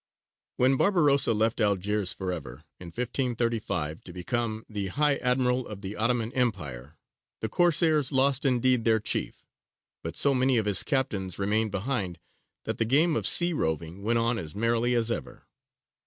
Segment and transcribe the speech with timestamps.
[0.57, 5.95] When Barbarossa left Algiers for ever in 1535 to become the High Admiral of the
[5.95, 6.97] Ottoman Empire,
[7.39, 9.45] the Corsairs lost indeed their chief;
[10.01, 12.17] but so many of his captains remained behind
[12.63, 15.45] that the game of sea roving went on as merrily as ever.